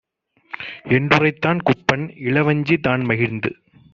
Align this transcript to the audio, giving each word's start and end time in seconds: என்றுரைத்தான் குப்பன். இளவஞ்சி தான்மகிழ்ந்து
என்றுரைத்தான் 0.89 1.59
குப்பன். 1.61 2.05
இளவஞ்சி 2.23 2.77
தான்மகிழ்ந்து 2.87 3.51